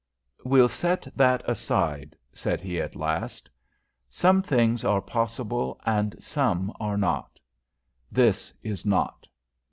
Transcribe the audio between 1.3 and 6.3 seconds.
aside," said he, at last. "Some things are possible and